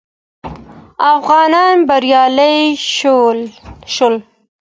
[1.13, 2.57] افغانان بریالي
[2.97, 3.39] شول